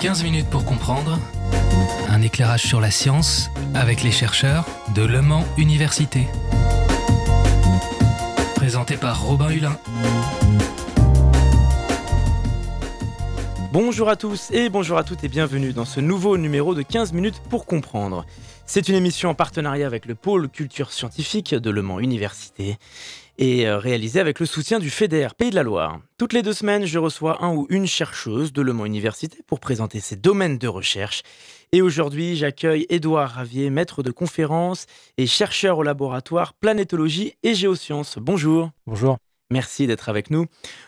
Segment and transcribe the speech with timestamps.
[0.00, 1.18] 15 minutes pour comprendre.
[2.08, 6.26] Un éclairage sur la science avec les chercheurs de Le Mans Université.
[8.54, 9.78] Présenté par Robin Hulin.
[13.72, 17.12] Bonjour à tous et bonjour à toutes et bienvenue dans ce nouveau numéro de 15
[17.12, 18.24] minutes pour comprendre.
[18.64, 22.78] C'est une émission en partenariat avec le pôle culture scientifique de Le Mans Université
[23.40, 26.00] et euh, réalisée avec le soutien du FEDER Pays de la Loire.
[26.18, 29.60] Toutes les deux semaines, je reçois un ou une chercheuse de Le Mans Université pour
[29.60, 31.22] présenter ses domaines de recherche.
[31.72, 34.86] Et aujourd'hui, j'accueille Édouard Ravier, maître de conférence
[35.16, 38.18] et chercheur au laboratoire Planétologie et Géosciences.
[38.20, 38.70] Bonjour.
[38.86, 39.16] Bonjour.
[39.50, 40.44] Merci d'être avec nous.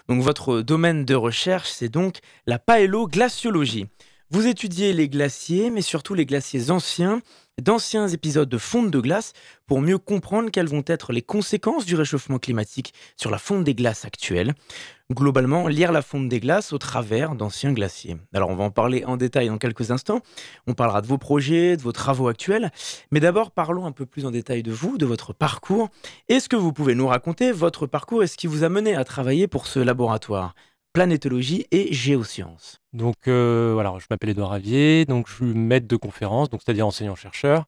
[0.08, 3.86] Donc votre domaine de recherche, c'est donc la paéloglaciologie.
[4.30, 7.22] Vous étudiez les glaciers, mais surtout les glaciers anciens,
[7.60, 9.32] d'anciens épisodes de fonte de glace
[9.66, 13.74] pour mieux comprendre quelles vont être les conséquences du réchauffement climatique sur la fonte des
[13.74, 14.54] glaces actuelles.
[15.10, 18.16] Globalement, lire la fonte des glaces au travers d'anciens glaciers.
[18.32, 20.22] Alors on va en parler en détail dans quelques instants.
[20.66, 22.70] On parlera de vos projets, de vos travaux actuels.
[23.10, 25.90] Mais d'abord, parlons un peu plus en détail de vous, de votre parcours.
[26.28, 29.04] Est-ce que vous pouvez nous raconter votre parcours et ce qui vous a mené à
[29.04, 30.54] travailler pour ce laboratoire?
[30.92, 32.80] Planétologie et géosciences.
[32.92, 36.86] Donc euh, voilà, je m'appelle Edouard Ravier, donc je suis maître de conférence, donc c'est-à-dire
[36.86, 37.64] enseignant-chercheur.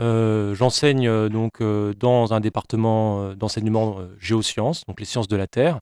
[0.00, 1.62] Euh, j'enseigne euh, donc
[1.98, 5.80] dans un département d'enseignement géosciences, donc les sciences de la Terre.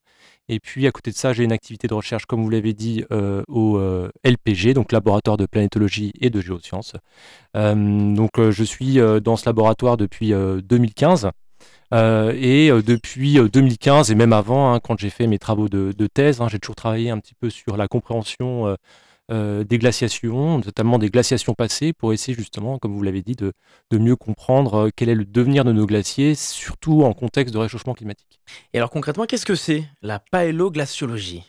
[0.48, 3.04] Et puis à côté de ça, j'ai une activité de recherche, comme vous l'avez dit,
[3.48, 3.80] au
[4.24, 6.92] LPG, donc laboratoire de planétologie et de géosciences.
[7.52, 11.30] donc je suis dans ce laboratoire depuis 2015.
[11.94, 15.68] Euh, et euh, depuis 2015 euh, et même avant, hein, quand j'ai fait mes travaux
[15.68, 18.76] de, thèse, hein, j'ai toujours travaillé un petit peu sur la compréhension
[19.28, 23.52] des glaciations, notamment des glaciations passées, pour essayer justement, comme vous l'avez dit, de,
[23.92, 28.40] mieux comprendre quel est le devenir de nos glaciers, surtout en contexte de réchauffement climatique.
[28.72, 31.44] Et alors concrètement, qu'est-ce que c'est la paéloglaciologie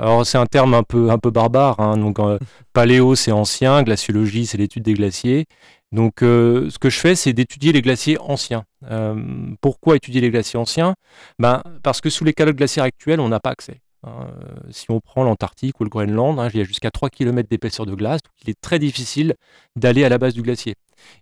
[0.00, 2.18] alors c'est un terme un peu, un peu barbare, hein, donc
[2.72, 5.46] paléo c'est ancien, glaciologie c'est l'étude des glaciers,
[5.94, 8.64] donc, euh, ce que je fais, c'est d'étudier les glaciers anciens.
[8.90, 9.14] Euh,
[9.60, 10.96] pourquoi étudier les glaciers anciens?
[11.38, 13.80] Ben, Parce que sous les calottes glaciaires actuelles, on n'a pas accès.
[14.02, 14.26] Hein.
[14.72, 17.86] Si on prend l'Antarctique ou le Groenland, hein, il y a jusqu'à 3 km d'épaisseur
[17.86, 19.34] de glace, donc il est très difficile
[19.76, 20.74] d'aller à la base du glacier.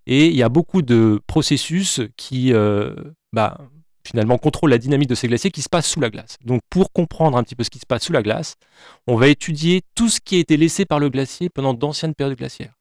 [0.07, 2.95] Et il y a beaucoup de processus qui, euh,
[3.35, 3.55] ben,
[4.09, 6.39] finalement, contrôlent la dynamique de ces glaciers qui se passent sous la glace.
[6.47, 8.55] Donc, pour comprendre un petit peu ce qui se passe sous la glace,
[9.07, 12.39] on va étudier tout ce qui a été laissé par le glacier pendant d'anciennes périodes
[12.39, 12.73] glaciaires.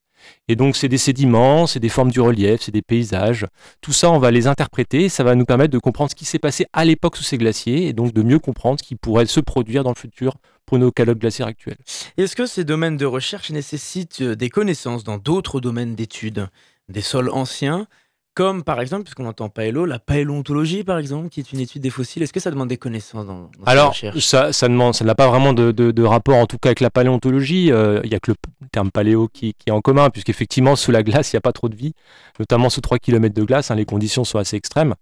[0.47, 3.45] Et donc, c'est des sédiments, c'est des formes du relief, c'est des paysages.
[3.81, 5.09] Tout ça, on va les interpréter.
[5.09, 7.87] Ça va nous permettre de comprendre ce qui s'est passé à l'époque sous ces glaciers
[7.87, 10.91] et donc de mieux comprendre ce qui pourrait se produire dans le futur pour nos
[10.91, 11.77] calottes glaciaires actuelles.
[12.17, 16.47] Est-ce que ces domaines de recherche nécessitent euh, des connaissances dans d'autres domaines d'études
[16.88, 17.88] Des sols anciens
[18.34, 21.90] comme par exemple, puisqu'on entend paélo, la paélontologie par exemple, qui est une étude des
[21.90, 22.24] fossiles.
[22.24, 25.28] Est-ce que ça demande des connaissances dans, dans Alors, ça, ça, demande, ça n'a pas
[25.28, 27.72] vraiment de, rapport en tout cas avec la paléontologie.
[27.72, 28.38] Euh, il n'y a que le
[28.72, 31.68] terme paléo qui, est en commun, puisqu'effectivement, sous la glace, il n'y a pas trop
[31.68, 31.94] de vie,
[32.40, 34.96] notamment sous 3 km de glace, hein, les conditions sont assez extrêmes.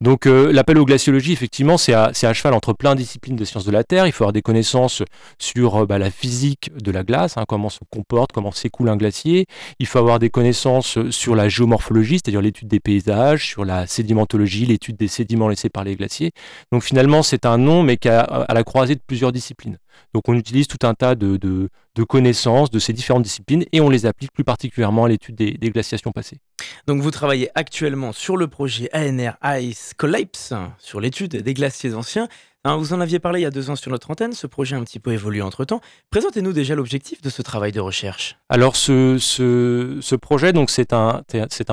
[0.00, 3.64] Donc euh, la paléoglaciologie, effectivement, c'est à, à, cheval entre plein de disciplines de sciences
[3.64, 4.06] de la Terre.
[4.06, 5.02] Il faut avoir des connaissances
[5.38, 8.96] sur euh, bah, la physique de la glace, hein, comment se comporte, comment s'écoule un
[8.96, 9.46] glacier.
[9.80, 14.66] Il faut avoir des connaissances sur la géomorphologie, c'est-à-dire l'étude des paysages, sur la sédimentologie,
[14.66, 16.32] l'étude des sédiments laissés par les glaciers.
[16.72, 19.78] Donc finalement, c'est un nom, mais qui a à la croisée de plusieurs disciplines.
[20.14, 21.68] Donc on utilise tout un tas de,
[22.08, 25.70] connaissances de ces différentes disciplines et on les applique plus particulièrement à l'étude des, des,
[25.70, 26.38] glaciations passées.
[26.86, 32.28] Donc vous travaillez actuellement sur le projet ANR Ice Collapse, sur l'étude des glaciers anciens.
[32.66, 34.74] Hein, vous en aviez parlé il y a deux ans sur notre antenne, ce projet
[34.74, 35.80] a un petit peu évolué entre-temps.
[36.10, 38.38] Présentez-nous déjà l'objectif de ce travail de recherche.
[38.48, 41.22] Alors ce, projet, c'est un,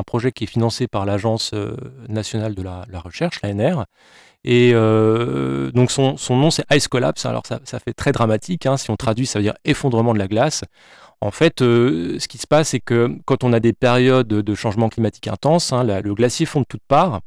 [0.06, 1.76] projet qui est financé par l'Agence euh,
[2.10, 3.86] nationale de la, recherche, l'ANR,
[4.44, 8.78] et euh, donc son, nom c'est Ice Collapse, alors ça, fait très dramatique, hein.
[8.78, 10.64] si on traduit ça veut dire effondrement de la glace.
[11.22, 14.56] En fait, euh, ce qui se passe, c'est que quand on a des périodes de
[14.56, 17.22] changement climatique intense, hein, le glacier fond de toutes parts,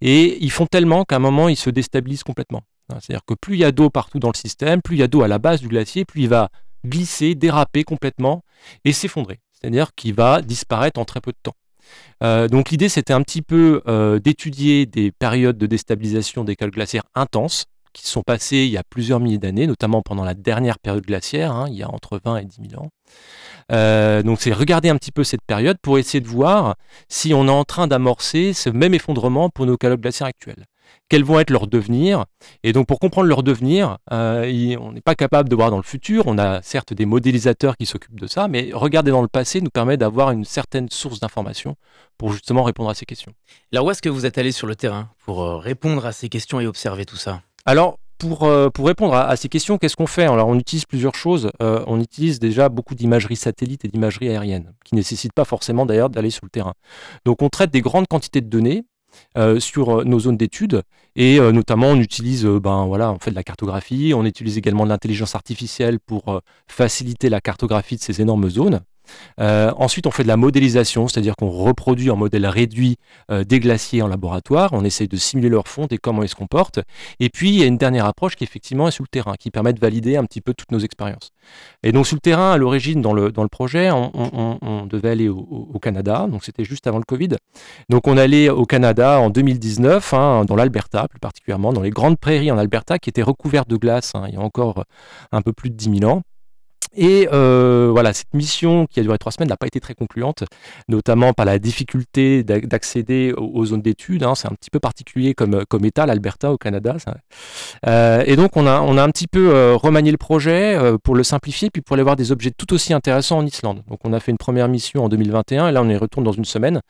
[0.00, 2.62] et ils font tellement qu'à un moment, il se déstabilise complètement.
[2.90, 5.02] Hein, c'est-à-dire que plus il y a d'eau partout dans le système, plus il y
[5.02, 6.50] a d'eau à la base du glacier, plus il va
[6.84, 8.42] glisser, déraper complètement
[8.84, 9.40] et s'effondrer.
[9.52, 11.54] C'est-à-dire qu'il va disparaître en très peu de temps.
[12.22, 16.74] Euh, donc l'idée, c'était un petit peu euh, d'étudier des périodes de déstabilisation des calottes
[16.74, 20.78] glaciaires intenses qui sont passées il y a plusieurs milliers d'années, notamment pendant la dernière
[20.78, 22.88] période glaciaire, hein, il y a entre 20 et 10 000 ans.
[23.72, 26.76] Euh, donc c'est regarder un petit peu cette période pour essayer de voir
[27.08, 30.66] si on est en train d'amorcer ce même effondrement pour nos calottes glaciaires actuelles.
[31.10, 32.24] Quels vont être leurs devenirs
[32.62, 35.82] Et donc pour comprendre leur devenir, euh, on n'est pas capable de voir dans le
[35.82, 36.22] futur.
[36.26, 39.70] On a certes des modélisateurs qui s'occupent de ça, mais regarder dans le passé nous
[39.70, 41.74] permet d'avoir une certaine source d'information
[42.16, 43.32] pour justement répondre à ces questions.
[43.72, 46.28] Alors où est-ce que vous êtes allé sur le terrain pour euh, répondre à ces
[46.28, 47.42] questions et observer tout ça?
[47.66, 50.24] Alors pour, pour répondre à, ces questions, qu'est-ce qu'on fait?
[50.24, 51.50] Alors, on utilise plusieurs choses.
[51.58, 56.10] on utilise déjà beaucoup d'imagerie satellite et d'imagerie aérienne, qui ne nécessite pas forcément d'ailleurs
[56.10, 56.74] d'aller sur le terrain.
[57.24, 58.84] Donc, on traite des grandes quantités de données
[59.58, 60.82] sur nos zones d'études.
[61.16, 64.12] Et notamment on utilise ben voilà on fait de la cartographie.
[64.14, 68.80] On utilise également de l'intelligence artificielle pour faciliter la cartographie de ces énormes zones
[69.40, 72.96] euh, ensuite, on fait de la modélisation, c'est-à-dire qu'on reproduit en modèle réduit
[73.30, 74.70] euh, des glaciers en laboratoire.
[74.72, 76.80] On essaye de simuler leur fonte et comment ils se comportent.
[77.20, 79.50] Et puis, il y a une dernière approche qui effectivement est sous le terrain, qui
[79.50, 81.30] permet de valider un petit peu toutes nos expériences.
[81.82, 85.28] Et donc, sous le terrain, à l'origine, dans le, dans le projet, on, devait aller
[85.28, 86.26] au, Canada.
[86.30, 87.36] Donc, c'était juste avant le Covid.
[87.88, 92.18] Donc, on allait au Canada en 2019, hein, dans l'Alberta, plus particulièrement, dans les grandes
[92.18, 94.84] prairies en Alberta qui étaient recouvertes de glace hein, il y a encore
[95.32, 96.22] un peu plus de 10 000 ans.
[96.96, 100.44] Et euh, voilà, cette mission qui a duré trois semaines n'a pas été très concluante,
[100.88, 104.24] notamment par la difficulté d'accéder aux, zones d'études.
[104.24, 104.34] Hein.
[104.34, 106.96] C'est un petit peu particulier comme, État, l'Alberta au Canada.
[107.86, 111.14] Euh, et donc on a, on a un petit peu euh, remanié le projet pour
[111.14, 113.82] le simplifier, puis pour aller voir des objets tout aussi intéressants en Islande.
[113.88, 116.32] Donc on a fait une première mission en 2021, et là on y retourne dans
[116.32, 116.80] une semaine.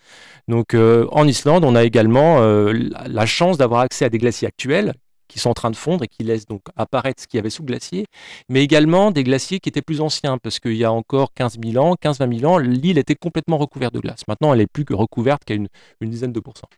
[0.49, 4.94] Donc en Islande, on a également la chance d'avoir accès à des glaciers actuels
[5.31, 7.50] qui sont en train de fondre et qui laissent donc apparaître ce qu'il y avait
[7.50, 8.06] sous glacier,
[8.49, 11.85] mais également des glaciers qui étaient plus anciens, parce qu'il y a encore 15 000
[11.85, 14.27] ans, 15-20 000 ans, l'île était complètement recouverte de glace.
[14.29, 15.69] Maintenant, elle est plus que recouverte qu'à une,
[16.00, 16.69] une dizaine de pourcents.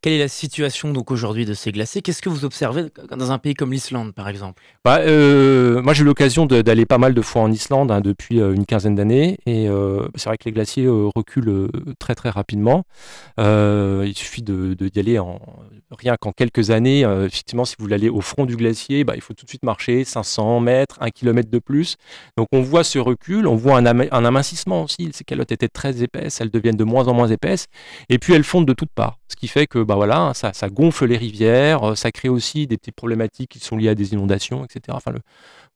[0.00, 3.38] Quelle est la situation donc aujourd'hui de ces glaciers Qu'est-ce que vous observez dans un
[3.38, 4.62] pays comme l'Islande, par exemple?
[4.84, 8.40] Bah, euh, Moi, j'ai eu l'occasion d'aller pas mal de fois en Islande hein, depuis
[8.40, 12.84] euh, une quinzaine d'années, et euh, c'est vrai que les glaciers reculent très très rapidement.
[13.38, 15.40] il suffit de, aller en
[15.90, 17.00] rien qu'en quelques années.
[17.26, 19.64] effectivement, si vous voulez aller au front du glacier, bah, il faut tout de suite
[19.64, 21.96] marcher 500 mètres, 1 km de plus.
[22.36, 25.10] Donc, on voit ce recul, on voit un, un amincissement aussi.
[25.12, 27.66] Ces calottes étaient très épaisses, elles deviennent de moins en moins épaisses,
[28.08, 30.68] et puis elles fondent de toutes parts, ce qui fait que bah voilà, ça, ça,
[30.68, 34.12] gonfle les rivières, euh, ça crée aussi des petites problématiques qui sont liées à des
[34.12, 34.80] inondations, etc.
[34.90, 35.20] Enfin, le,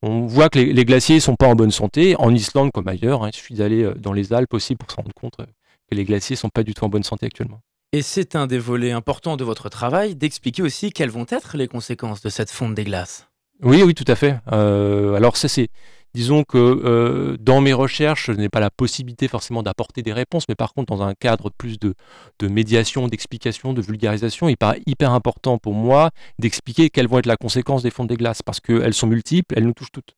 [0.03, 3.25] on voit que les, glaciers ne sont pas en bonne santé, en Islande comme ailleurs.
[3.25, 5.47] Hein, il suffit d'aller euh, dans les Alpes aussi pour se rendre compte euh,
[5.91, 7.61] que les glaciers ne sont pas du tout en bonne santé actuellement.
[7.93, 11.69] Et c'est un des volets importants de votre travail d'expliquer aussi quelles vont être les
[11.69, 13.29] conséquences de cette fonte des glaces?
[13.63, 14.39] Oui, oui, tout à fait.
[14.47, 15.69] alors ça, c'est
[16.15, 20.45] Disons que euh, dans mes recherches, je n'ai pas la possibilité forcément d'apporter des réponses,
[20.47, 21.95] mais par contre, dans un cadre plus de,
[22.43, 27.37] médiation, d'explication, de vulgarisation, il paraît hyper important pour moi d'expliquer quelles vont être les
[27.37, 30.15] conséquences des fonds des glaces, parce qu'elles sont multiples, elles nous touchent toutes,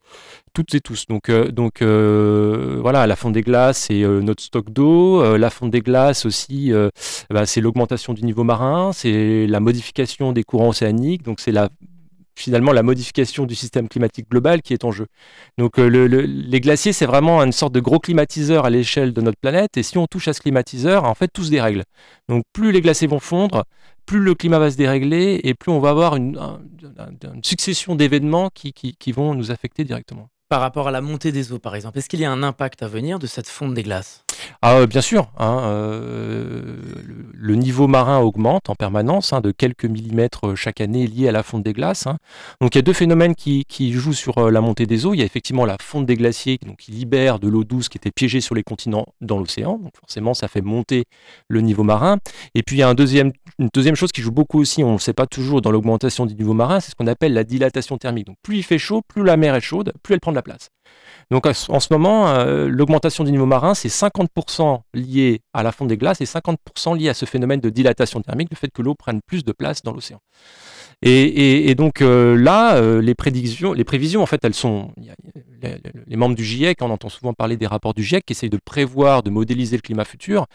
[0.53, 1.07] toutes et tous.
[1.07, 1.51] Donc, euh,
[1.83, 5.37] euh, voilà, la fonte des glaces, c'est notre stock d'eau.
[5.37, 6.73] la fonte des glaces aussi,
[7.31, 11.69] bah, c'est l'augmentation du niveau marin, c'est la modification des courants océaniques, donc c'est la
[12.35, 15.07] finalement la modification du système climatique global qui est en jeu.
[15.59, 19.39] Donc euh, les glaciers, c'est vraiment une sorte de gros climatiseur à l'échelle de notre
[19.39, 21.85] planète, et si on touche à ce climatiseur, en fait, tout se dérègle.
[22.29, 23.65] Donc plus les glaciers vont fondre,
[24.07, 26.39] plus le climat va se dérégler, et plus on va avoir une,
[27.43, 30.29] succession d'événements qui, qui vont nous affecter directement.
[30.49, 32.83] Par rapport à la montée des eaux, par exemple, est-ce qu'il y a un impact
[32.83, 34.24] à venir de cette fonte des glaces?
[34.63, 36.77] Ah, euh, bien sûr, hein, euh,
[37.33, 41.33] le, niveau marin augmente en permanence hein, de quelques millimètres euh, chaque année lié à
[41.33, 42.07] la fonte des glaces.
[42.07, 42.17] Hein.
[42.61, 45.15] Donc il y a deux phénomènes qui, jouent sur la montée des eaux.
[45.15, 48.11] Il y a effectivement la fonte des glaciers qui libère de l'eau douce qui était
[48.11, 49.79] piégée sur les continents dans l'océan.
[49.79, 51.05] Donc forcément, ça fait monter
[51.49, 52.19] le niveau marin.
[52.55, 54.99] Et puis il y a une deuxième chose qui joue beaucoup aussi, on ne le
[54.99, 58.27] sait pas toujours dans l'augmentation du niveau marin, c'est ce qu'on appelle la dilatation thermique.
[58.27, 60.43] Donc plus il fait chaud, plus la mer est chaude, plus elle prend de la
[60.43, 60.71] place.
[61.31, 64.27] Donc en ce moment, l'augmentation du niveau marin, c'est 50%
[64.95, 68.49] lié à la fonte des glaces et 50% lié à ce phénomène de dilatation thermique,
[68.51, 70.21] le fait que l'eau prenne plus de place dans l'océan.
[71.03, 74.93] Et, donc euh, là, euh, les prévisions, en fait, elles sont.
[76.07, 78.61] les, membres du GIEC, on entend souvent parler des rapports du GIEC, qui essayent de
[78.65, 80.47] prévoir, de modéliser le climat futur.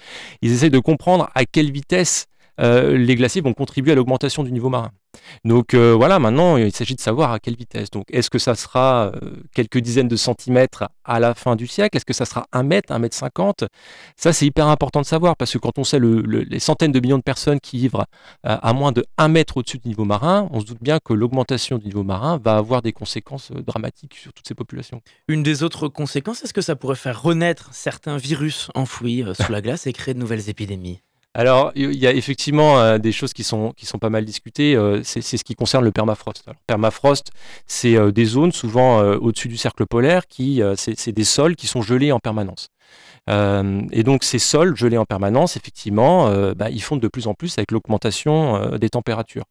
[0.41, 2.25] Ils essayent de comprendre à quelle vitesse
[2.59, 4.91] euh, les glaciers vont contribuer à l'augmentation du niveau marin.
[5.45, 7.89] Donc euh, voilà, maintenant il s'agit de savoir à quelle vitesse.
[7.89, 11.97] Donc est-ce que ça sera euh, quelques dizaines de centimètres à la fin du siècle?
[11.97, 13.63] Est-ce que ça sera un mètre, un mètre cinquante?
[14.15, 17.17] Ça c'est hyper important de savoir parce que quand on sait les centaines de millions
[17.17, 18.03] de personnes qui vivent
[18.43, 21.77] à moins de un mètre au-dessus du niveau marin, on se doute bien que l'augmentation
[21.77, 25.01] du niveau marin va avoir des conséquences dramatiques sur toutes ces populations.
[25.27, 29.61] Une des autres conséquences, est-ce que ça pourrait faire renaître certains virus enfouis sous la
[29.61, 31.01] glace et créer de nouvelles épidémies?
[31.39, 34.75] Alors, il y a effectivement euh, des choses qui sont, qui sont pas mal discutées.
[34.75, 36.43] Euh, c'est ce qui concerne le permafrost.
[36.45, 37.31] Alors, permafrost,
[37.65, 41.81] c'est euh, des zones souvent au-dessus du cercle polaire qui, c'est des sols qui sont
[41.81, 42.67] gelés en permanence.
[43.29, 47.57] et donc, ces sols gelés en permanence, effectivement, bah, ils fondent de plus en plus
[47.57, 49.45] avec l'augmentation des températures.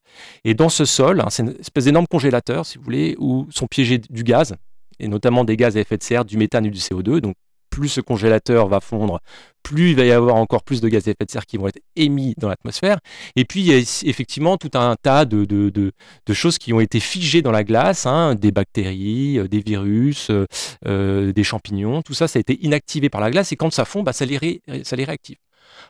[0.45, 3.67] Et dans ce sol, hein, c'est une espèce d'énorme congélateur, si vous voulez, où sont
[3.67, 4.55] piégés du gaz,
[5.01, 7.21] et notamment des gaz à effet de serre, du méthane et du CO2.
[7.21, 7.35] Donc,
[7.79, 9.21] plus ce congélateur va fondre,
[9.63, 11.69] plus il va y avoir encore plus de gaz à effet de serre qui vont
[11.69, 12.99] être émis dans l'atmosphère.
[13.37, 15.93] Et puis, il y a effectivement tout un tas de,
[16.33, 20.47] choses qui ont été figées dans la glace, hein, des bactéries, euh, des virus, euh,
[20.87, 23.85] euh, des champignons, tout ça, ça a été inactivé par la glace, et quand ça
[23.85, 25.37] fond, bah, ça, les ça les réactive.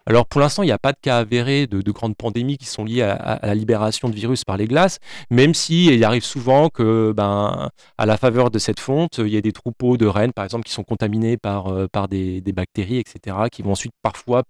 [0.06, 2.84] Alors pour l'instant, il n'y a pas de cas avérés de, grandes pandémies qui sont
[2.84, 4.98] liées à, la libération de virus par les glaces,
[5.30, 9.36] même si il arrive souvent que, ben, à la faveur de cette fonte, il y
[9.36, 12.98] a des troupeaux de rennes, par exemple, qui sont contaminés par, euh, par des, bactéries,
[12.98, 14.42] etc., qui vont ensuite parfois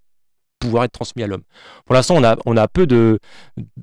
[0.58, 1.42] pouvoir être transmis à l'homme.
[1.84, 3.18] Pour l'instant, on a, on a peu de,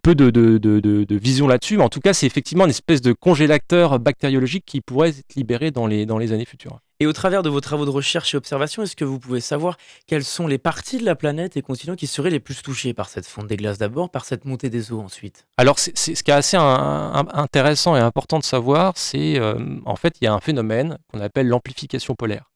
[0.03, 3.13] peu de, de, de vision là-dessus, mais en tout cas, c'est effectivement une espèce de
[3.13, 6.79] congélateur bactériologique qui pourrait être libéré dans les, dans les années futures.
[7.01, 9.75] Et au travers de vos travaux de recherche et observation, est-ce que vous pouvez savoir
[10.07, 13.09] quelles sont les parties de la planète et continents qui seraient les plus touchées par
[13.09, 15.45] cette fonte des glaces d'abord, par cette montée des eaux ensuite?
[15.57, 20.15] Alors, c'est, ce qui est assez intéressant et important de savoir, c'est euh, en fait,
[20.21, 22.49] il y a un phénomène qu'on appelle l'amplification polaire.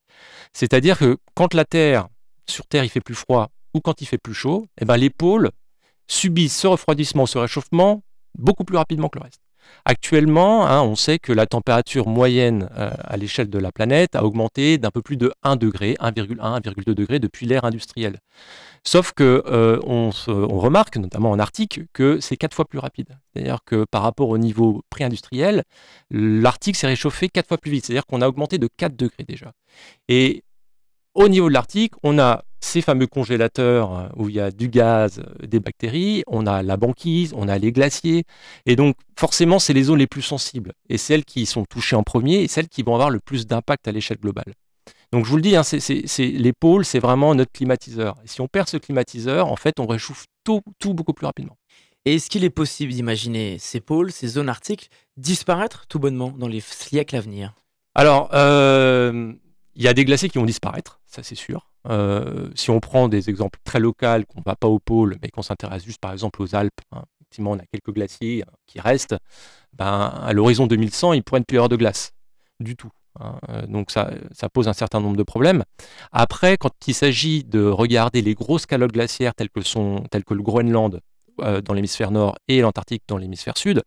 [0.54, 2.08] C'est-à-dire que quand la Terre,
[2.50, 5.10] sur Terre, il fait plus froid ou quand il fait plus chaud, eh ben, les
[5.10, 5.52] pôles
[6.08, 8.04] subissent ce refroidissement, ce réchauffement
[8.38, 9.42] beaucoup plus rapidement que le reste.
[9.86, 14.24] Actuellement, hein, on sait que la température moyenne euh, à l'échelle de la planète a
[14.24, 18.20] augmenté d'un peu plus de 1 degré, 1,1, 1,2 degré depuis l'ère industrielle.
[18.84, 20.10] Sauf que euh, on,
[20.60, 23.18] remarque, notamment en Arctique, que c'est quatre fois plus rapide.
[23.34, 25.64] C'est-à-dire que par rapport au niveau pré-industriel,
[26.10, 27.86] l'Arctique s'est réchauffé quatre fois plus vite.
[27.86, 29.52] C'est-à-dire qu'on a augmenté de 4 degrés déjà.
[30.08, 30.44] Et
[31.14, 34.70] au niveau de l'Arctique, on a ces fameux congélateurs euh, où il y a du
[34.70, 38.24] gaz, euh, des bactéries, on a la banquise, on a les glaciers.
[38.66, 42.04] Et donc, forcément, c'est les zones les plus sensibles et celles qui sont touchées en
[42.04, 44.54] premier et celles qui vont avoir le plus d'impact à l'échelle globale.
[45.12, 45.64] Donc, je vous le dis, hein,
[46.20, 48.16] les pôles, c'est vraiment notre climatiseur.
[48.24, 51.58] Et si on perd ce climatiseur, en fait, on réchauffe tout, tout beaucoup plus rapidement.
[52.06, 56.48] Et est-ce qu'il est possible d'imaginer ces pôles, ces zones arctiques, disparaître tout bonnement dans
[56.48, 57.54] les siècles à venir?
[57.96, 59.34] Alors, euh,
[59.80, 61.70] il y a des glaciers qui vont disparaître, ça c'est sûr.
[61.88, 65.30] Euh, si on prend des exemples très locaux, qu'on ne va pas au pôle, mais
[65.30, 68.82] qu'on s'intéresse juste par exemple aux Alpes, hein, effectivement on a quelques glaciers hein, qui
[68.82, 69.16] restent,
[69.72, 72.12] ben, à l'horizon 2100, il pourrait ne plus y avoir de glace
[72.60, 72.92] du tout.
[73.22, 73.40] Hein.
[73.48, 74.12] Euh, donc ça,
[74.52, 75.64] pose un certain nombre de problèmes.
[76.12, 80.34] Après, quand il s'agit de regarder les grosses calottes glaciaires telles que, sont, telles que
[80.34, 81.00] le Groenland
[81.40, 83.84] euh, dans l'hémisphère nord et l'Antarctique dans l'hémisphère sud,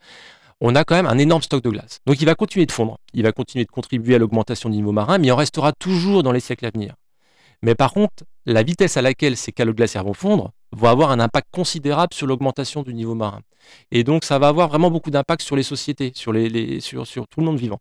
[0.65, 1.99] on a quand même un énorme stock de glace.
[2.07, 4.93] Donc il va continuer de fondre, il va continuer de contribuer à l'augmentation du niveau
[4.93, 6.95] marin, mais il en restera toujours dans les siècles à venir.
[7.63, 11.19] Mais par contre, la vitesse à laquelle ces calottes glaciaires vont fondre va avoir un
[11.19, 13.41] impact considérable sur l'augmentation du niveau marin.
[13.91, 17.59] Et donc ça va avoir vraiment beaucoup d'impact sur les sociétés, sur, tout le monde
[17.59, 17.79] vivant.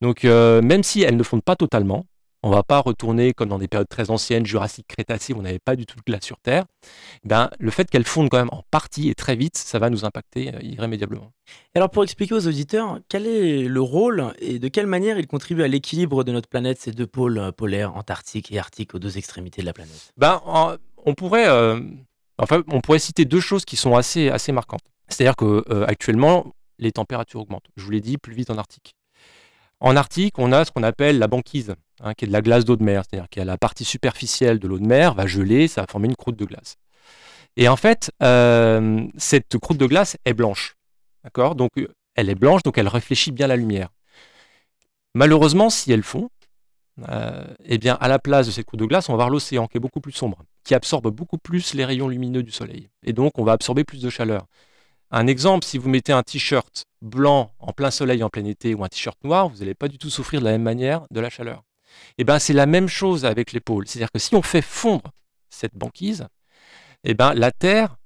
[0.00, 2.04] Donc euh, même si elles ne fondent pas totalement,
[2.44, 5.42] on ne va pas retourner comme dans des périodes très anciennes, Jurassique, Crétacé, où on
[5.42, 6.66] n'avait pas du tout de glace sur Terre.
[7.24, 10.04] Ben, le fait qu'elles fondent quand même en partie et très vite, ça va nous
[10.04, 11.32] impacter euh, irrémédiablement.
[11.74, 15.62] Alors pour expliquer aux auditeurs, quel est le rôle et de quelle manière il contribue
[15.62, 19.16] à l'équilibre de notre planète, ces deux pôles euh, polaires, Antarctique et Arctique, aux deux
[19.16, 20.12] extrémités de la planète?
[20.18, 20.42] Ben,
[21.06, 21.80] on, pourrait, euh,
[22.36, 24.84] enfin, on pourrait citer deux choses qui sont assez, assez marquantes.
[25.08, 27.70] C'est-à-dire qu'actuellement, les températures augmentent.
[27.78, 28.94] Je vous l'ai dit, plus vite en Arctique.
[29.80, 32.64] En Arctique, on a ce qu'on appelle la banquise, hein, qui est de la glace
[32.64, 35.82] d'eau de mer, c'est-à-dire que la partie superficielle de l'eau de mer va geler, ça
[35.82, 36.76] va former une croûte de glace.
[37.56, 40.76] Et en fait, euh, cette croûte de glace est blanche.
[41.22, 41.54] D'accord?
[41.54, 41.70] Donc,
[42.14, 43.88] elle est blanche, donc elle réfléchit bien la lumière.
[45.14, 46.28] Malheureusement, si elle fond,
[47.08, 49.66] euh, eh bien, à la place de cette croûte de glace, on va avoir l'océan
[49.66, 52.88] qui est beaucoup plus sombre, qui absorbe beaucoup plus les rayons lumineux du soleil.
[53.04, 54.46] Et donc, on va absorber plus de chaleur.
[55.16, 58.82] Un exemple, si vous mettez un t-shirt blanc en plein soleil en plein été ou
[58.82, 61.30] un t-shirt noir, vous n'allez pas du tout souffrir de la même manière de la
[61.30, 61.62] chaleur.
[62.18, 63.86] Et eh ben c'est la même chose avec pôles.
[63.86, 65.12] C'est-à-dire que si on fait fondre
[65.50, 66.26] cette banquise,
[67.04, 67.96] et eh ben la Terre,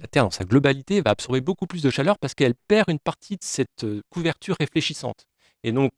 [0.00, 3.00] la Terre dans sa globalité, va absorber beaucoup plus de chaleur parce qu'elle perd une
[3.00, 5.26] partie de cette euh, couverture réfléchissante.
[5.62, 5.92] Et donc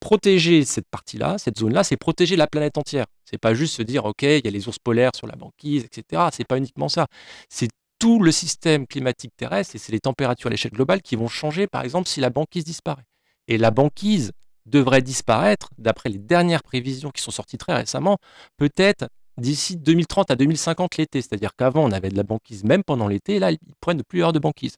[0.00, 3.06] protéger cette partie-là, cette zone-là, c'est protéger la planète entière.
[3.24, 5.82] C'est pas juste se dire ok, il y a les ours polaires sur la banquise,
[5.82, 6.24] etc.
[6.30, 7.06] C'est pas uniquement ça.
[7.48, 7.70] C'est
[8.04, 11.66] tout le système climatique terrestre et c'est les températures à l'échelle globale qui vont changer,
[11.66, 13.06] par exemple, si la banquise disparaît.
[13.48, 14.32] Et la banquise
[14.66, 18.18] devrait disparaître, d'après les dernières prévisions qui sont sorties très récemment,
[18.58, 19.08] peut-être
[19.38, 21.22] d'ici 2030 à 2050 l'été.
[21.22, 24.18] C'est-à-dire qu'avant, on avait de la banquise même pendant l'été, là, ils prennent de plus
[24.18, 24.74] avoir de banquise.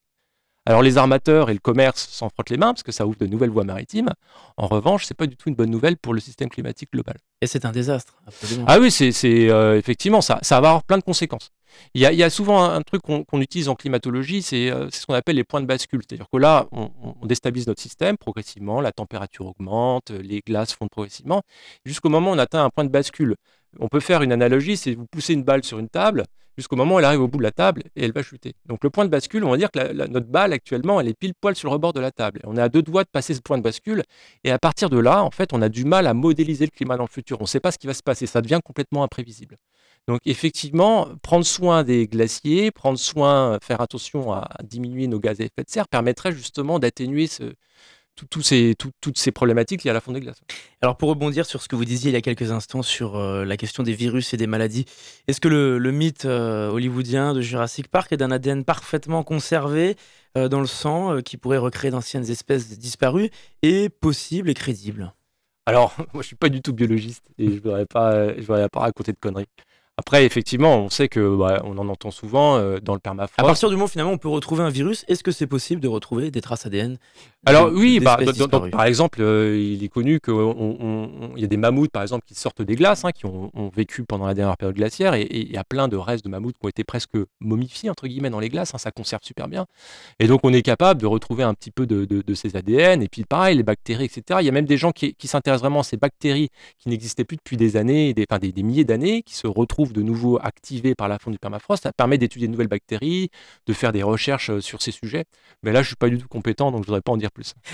[0.64, 3.26] Alors les armateurs et le commerce s'en frottent les mains parce que ça ouvre de
[3.26, 4.11] nouvelles voies maritimes.
[4.56, 7.16] En revanche, c'est pas du tout une bonne nouvelle pour le système climatique global.
[7.40, 8.66] Et c'est un désastre, absolument.
[8.68, 10.38] Ah oui, c'est euh, effectivement ça.
[10.42, 11.50] Ça va avoir plein de conséquences.
[11.95, 15.37] Il y a, souvent un, truc qu'on utilise en climatologie, euh, c'est ce qu'on appelle
[15.37, 16.02] les points de bascule.
[16.06, 16.90] C'est-à-dire que là, on,
[17.26, 21.42] déstabilise notre système progressivement, la température augmente, les glaces fondent progressivement,
[21.85, 23.35] jusqu'au moment où on atteint un point de bascule.
[23.80, 26.25] On peut faire une analogie, c'est vous poussez une balle sur une table,
[26.56, 28.54] jusqu'au moment où elle arrive au bout de la table et elle va chuter.
[28.66, 31.35] Donc le point de bascule, on va dire que notre balle actuellement, elle est pile
[31.40, 32.40] poil sur le rebord de la table.
[32.45, 34.02] On est à deux doigts de passer ce point de bascule
[34.45, 36.97] et à partir de là, en fait, on a du mal à modéliser le climat
[36.97, 37.38] dans le futur.
[37.40, 39.56] On ne sait pas ce qui va se passer, ça devient complètement imprévisible.
[40.08, 45.44] Donc effectivement, prendre soin des glaciers, prendre soin, faire attention à diminuer nos gaz à
[45.44, 47.54] effet de serre permettrait justement d'atténuer ce,
[48.42, 50.40] ces, toutes ces problématiques liées à la fonte des glaces.
[50.80, 53.44] Alors pour rebondir sur ce que vous disiez il y a quelques instants sur euh,
[53.44, 54.86] la question des virus et des maladies,
[55.28, 59.96] est-ce que le, mythe euh, hollywoodien de Jurassic Park est d'un ADN parfaitement conservé
[60.36, 63.30] euh, dans le sang qui pourrait recréer d'anciennes espèces disparues
[63.62, 65.12] est possible et crédible
[65.66, 68.68] Alors, moi je suis pas du tout biologiste et je ne voudrais pas, je voudrais
[68.68, 69.46] pas raconter de conneries.
[69.98, 73.40] Après, effectivement, on sait que bah, on en entend souvent euh, dans le permafrost.
[73.40, 75.88] À partir du moment finalement on peut retrouver un virus, est-ce que c'est possible de
[75.88, 76.98] retrouver des traces ADN
[77.46, 78.18] Alors oui, bah,
[78.72, 80.34] par exemple, euh, il est connu qu'il
[81.36, 84.26] y a des mammouths, par exemple, qui sortent des glaces, hein, qui ont, vécu pendant
[84.26, 86.68] la dernière période glaciaire, et il y a plein de restes de mammouths qui ont
[86.68, 88.74] été presque momifiés entre guillemets dans les glaces.
[88.74, 89.66] Hein, ça conserve super bien,
[90.18, 93.02] et donc on est capable de retrouver un petit peu de, ces ADN.
[93.02, 94.40] Et puis pareil, les bactéries, etc.
[94.40, 96.48] Il y a même des gens qui, s'intéressent vraiment à ces bactéries
[96.78, 99.92] qui n'existaient plus depuis des années, des, enfin, des, des milliers d'années, qui se retrouvent
[99.92, 101.84] de nouveau activé par la fonte du permafrost.
[101.84, 103.30] Ça permet d'étudier de nouvelles bactéries,
[103.66, 105.24] de faire des recherches euh, sur ces sujets.
[105.62, 107.16] Mais là, je ne suis pas du tout compétent, donc je ne voudrais pas en
[107.16, 107.30] dire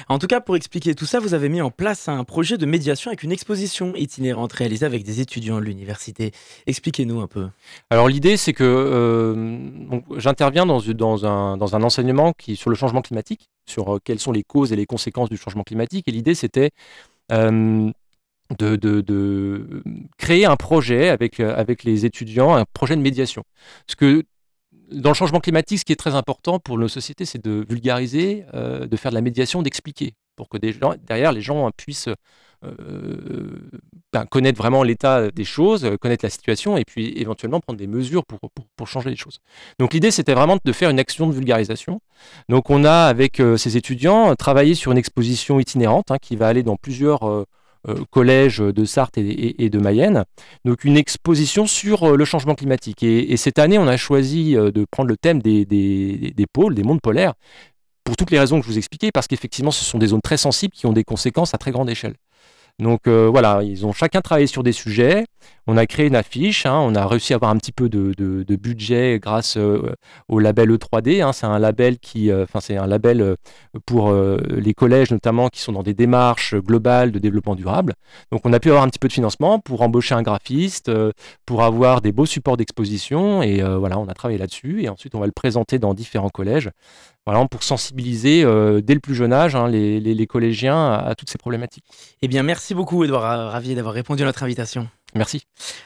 [0.09, 2.67] En tout cas, pour expliquer tout ça, vous avez mis en place un projet de
[2.67, 6.33] médiation avec une exposition itinérante réalisée avec des étudiants de l'université.
[6.67, 7.49] Expliquez-nous un peu.
[7.91, 13.97] Alors l'idée, c'est que euh, j'interviens dans, un, enseignement qui sur le changement climatique, sur
[13.97, 16.09] euh, quelles sont les causes et les conséquences du changement climatique.
[16.09, 16.71] Et l'idée, c'était
[18.59, 19.83] de,
[20.19, 23.45] créer un projet avec, euh, avec les étudiants, un projet de médiation.
[23.87, 24.25] Parce que
[24.93, 28.45] dans le changement climatique, ce qui est très important pour nos sociétés, c'est de vulgariser,
[28.55, 32.09] euh, de faire de la médiation, d'expliquer, pour que derrière les gens puissent
[32.65, 33.59] euh,
[34.13, 38.23] ben, connaître vraiment l'état des choses, connaître la situation et puis éventuellement prendre des mesures
[38.25, 39.39] pour, changer les choses.
[39.79, 42.01] Donc l'idée, c'était vraiment de faire une action de vulgarisation.
[42.49, 46.63] Donc on a, avec ces étudiants, travaillé sur une exposition itinérante hein, qui va aller
[46.63, 47.47] dans plusieurs
[47.89, 50.25] euh, collège de Sarthe et, de Mayenne.
[50.65, 53.03] Donc une exposition sur euh, le changement climatique.
[53.03, 56.85] Et, cette année, on a choisi euh, de prendre le thème des, des, pôles, des
[56.85, 57.35] mondes polaires,
[58.05, 60.37] pour toutes les raisons que je vous expliquais, parce qu'effectivement, ce sont des zones très
[60.37, 62.15] sensibles qui ont des conséquences à très grande échelle.
[62.83, 65.25] Donc voilà, ils ont chacun travaillé sur des sujets.
[65.69, 66.77] On a créé une affiche, hein.
[66.77, 69.95] on a réussi à avoir un petit peu de, budget grâce euh,
[70.29, 71.23] au label E3D.
[71.23, 71.33] Hein.
[71.33, 73.37] c'est un label qui, euh, enfin c'est un label euh,
[73.87, 77.95] pour les collèges notamment qui sont dans des démarches globales de développement durable.
[78.31, 80.91] Donc on a pu avoir un petit peu de financement pour embaucher un graphiste,
[81.47, 85.21] pour avoir des beaux supports d'exposition et voilà, on a travaillé là-dessus et ensuite on
[85.21, 86.71] va le présenter dans différents collèges.
[87.27, 88.43] Voilà, pour sensibiliser
[88.83, 91.85] dès le plus jeune âge hein, les, collégiens à, à, toutes ces problématiques.
[92.21, 93.53] Eh bien, merci beaucoup, Edouard.
[93.53, 94.89] Ravi d'avoir répondu à notre invitation.
[95.15, 95.43] Merci.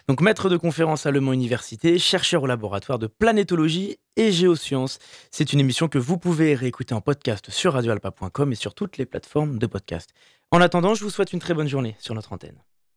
[0.09, 4.99] Donc maître de conférence à Le Mans Université, chercheur au laboratoire de planétologie et géosciences.
[5.33, 9.07] C'est une émission que vous pouvez réécouter en podcast sur radioalpa.com et sur toutes les
[9.07, 10.11] plateformes de podcast.
[10.53, 12.63] En attendant, je vous souhaite une très bonne journée sur notre antenne.